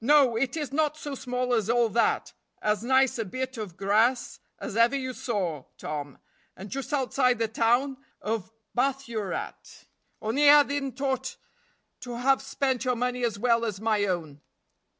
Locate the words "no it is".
0.00-0.72